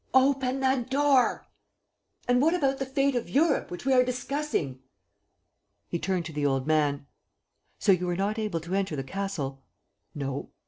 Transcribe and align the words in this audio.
"Open 0.15 0.61
the 0.61 0.83
door!" 0.89 1.45
"And 2.27 2.41
what 2.41 2.55
about 2.55 2.79
the 2.79 2.87
fate 2.87 3.15
of 3.15 3.29
Europe, 3.29 3.69
which 3.69 3.85
we 3.85 3.93
are 3.93 4.03
discussing?" 4.03 4.79
He 5.89 5.99
turned 5.99 6.25
to 6.25 6.33
the 6.33 6.43
old 6.43 6.65
man: 6.65 7.05
"So 7.77 7.91
you 7.91 8.07
were 8.07 8.15
not 8.15 8.39
able 8.39 8.61
to 8.61 8.73
enter 8.73 8.95
the 8.95 9.03
castle?" 9.03 9.61
"No." 10.15 10.49